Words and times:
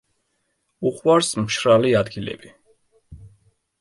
უყვარს 0.91 1.29
მშრალი 1.43 1.93
ადგილები. 2.03 2.55